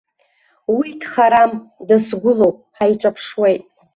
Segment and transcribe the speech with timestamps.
[0.77, 1.51] Уи дхарам,
[1.87, 3.63] дысгәылоуп, ҳаиҿаԥшуеит.